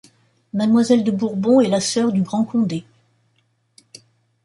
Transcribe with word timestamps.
Mademoiselle 0.53 1.03
de 1.03 1.11
Bourbon 1.11 1.59
est 1.61 1.67
la 1.69 1.79
sœur 1.79 2.11
du 2.11 2.23
grand 2.23 2.43
Condé. 2.43 2.85